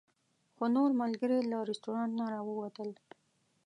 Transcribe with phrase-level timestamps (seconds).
[0.55, 2.89] خو نور ملګري له رسټورانټ نه راووتل.